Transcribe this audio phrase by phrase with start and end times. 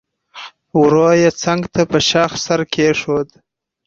[0.81, 3.29] ورو يې څنګ ته په شاخ سر کېښود.